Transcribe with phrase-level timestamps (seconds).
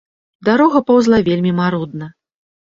[0.47, 2.09] Дарога паўзла вельмі марудна.